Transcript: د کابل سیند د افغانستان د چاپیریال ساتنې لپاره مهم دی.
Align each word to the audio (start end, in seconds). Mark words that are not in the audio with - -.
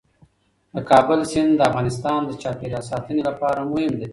د 0.73 0.75
کابل 0.89 1.19
سیند 1.31 1.51
د 1.55 1.61
افغانستان 1.69 2.19
د 2.25 2.31
چاپیریال 2.41 2.83
ساتنې 2.91 3.21
لپاره 3.29 3.59
مهم 3.71 3.93
دی. 3.99 4.07